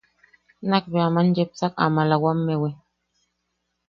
[0.69, 2.71] Nakbea aman yepsak malawamewi.